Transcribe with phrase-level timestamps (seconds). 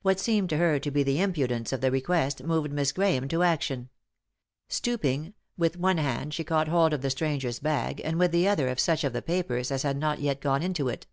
[0.00, 3.42] What seemed to her to be the impudence of the request moved Miss Grahame to
[3.42, 3.90] action.
[4.68, 8.68] Stooping, with one hand she caught hold of the stranger's bag and with the other
[8.68, 11.06] of such of the papers as had not yet gone into it.